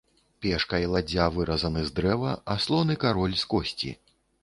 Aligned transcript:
Пешка 0.45 0.79
і 0.83 0.87
ладдзя 0.93 1.27
выразаны 1.35 1.85
з 1.91 1.95
дрэва, 2.01 2.35
а 2.55 2.59
слон 2.67 2.97
і 2.97 2.99
кароль 3.07 3.41
з 3.47 3.51
косці. 3.53 3.97